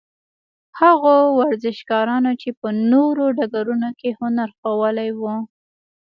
هغو 0.79 1.15
ورزشکارانو 1.39 2.31
چې 2.41 2.49
په 2.59 2.67
نورو 2.91 3.25
ډګرونو 3.37 3.89
کې 3.99 4.09
هنر 4.19 4.49
ښوولی 4.57 5.09
وو. 5.19 5.35